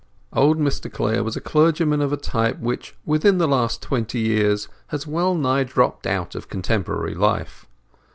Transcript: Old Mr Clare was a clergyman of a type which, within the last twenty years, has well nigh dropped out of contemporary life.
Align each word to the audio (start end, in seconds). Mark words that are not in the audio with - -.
Old 0.33 0.57
Mr 0.57 0.91
Clare 0.91 1.23
was 1.23 1.35
a 1.35 1.39
clergyman 1.39 2.01
of 2.01 2.11
a 2.11 2.17
type 2.17 2.57
which, 2.57 2.95
within 3.05 3.37
the 3.37 3.47
last 3.47 3.83
twenty 3.83 4.17
years, 4.19 4.67
has 4.87 5.05
well 5.05 5.35
nigh 5.35 5.63
dropped 5.63 6.07
out 6.07 6.33
of 6.33 6.49
contemporary 6.49 7.13
life. 7.13 7.67